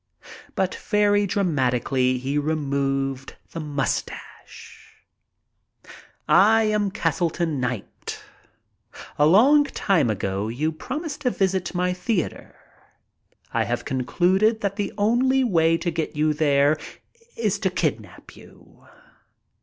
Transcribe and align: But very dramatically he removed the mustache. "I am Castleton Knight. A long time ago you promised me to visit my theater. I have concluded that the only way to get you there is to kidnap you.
But 0.55 0.73
very 0.73 1.27
dramatically 1.27 2.17
he 2.17 2.39
removed 2.39 3.35
the 3.51 3.59
mustache. 3.59 4.95
"I 6.27 6.63
am 6.63 6.89
Castleton 6.89 7.59
Knight. 7.59 8.19
A 9.19 9.27
long 9.27 9.63
time 9.65 10.09
ago 10.09 10.47
you 10.47 10.71
promised 10.71 11.23
me 11.23 11.29
to 11.29 11.37
visit 11.37 11.75
my 11.75 11.93
theater. 11.93 12.55
I 13.53 13.65
have 13.65 13.85
concluded 13.85 14.61
that 14.61 14.75
the 14.75 14.91
only 14.97 15.43
way 15.43 15.77
to 15.77 15.91
get 15.91 16.15
you 16.15 16.33
there 16.33 16.77
is 17.37 17.59
to 17.59 17.69
kidnap 17.69 18.35
you. 18.35 18.87